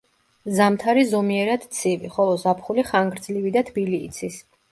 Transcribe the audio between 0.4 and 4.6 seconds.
ზამთარი ზომიერად ცივი, ხოლო ზაფხული ხანგრძლივი და თბილი იცის.